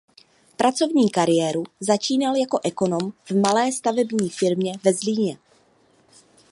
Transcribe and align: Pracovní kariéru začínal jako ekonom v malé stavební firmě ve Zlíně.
Pracovní 0.57 1.09
kariéru 1.09 1.63
začínal 1.79 2.35
jako 2.35 2.59
ekonom 2.63 2.99
v 3.23 3.31
malé 3.31 3.71
stavební 3.71 4.29
firmě 4.29 4.73
ve 4.83 4.93
Zlíně. 4.93 5.37